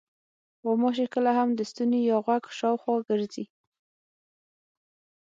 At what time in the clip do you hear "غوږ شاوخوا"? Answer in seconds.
2.25-2.95